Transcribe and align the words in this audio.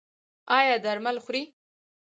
ایا 0.57 0.75
درمل 0.85 1.17
خورئ؟ 1.25 1.43